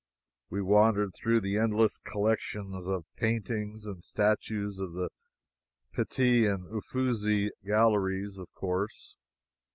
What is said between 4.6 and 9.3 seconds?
of the Pitti and Ufizzi galleries, of course.